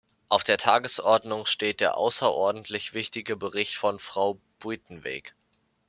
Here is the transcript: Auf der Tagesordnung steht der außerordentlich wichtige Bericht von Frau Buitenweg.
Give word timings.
Auf 0.29 0.43
der 0.43 0.57
Tagesordnung 0.57 1.45
steht 1.45 1.79
der 1.79 1.95
außerordentlich 1.95 2.95
wichtige 2.95 3.35
Bericht 3.37 3.75
von 3.75 3.99
Frau 3.99 4.39
Buitenweg. 4.59 5.35